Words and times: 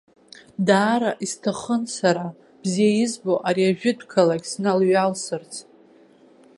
Даара 0.67 1.11
исҭахын 1.25 1.83
сара, 1.95 2.27
бзиа 2.61 2.93
избо 3.03 3.33
ари 3.47 3.63
ажәытә 3.69 4.05
қалақь 4.11 4.47
сналсҩалсырц. 4.53 5.53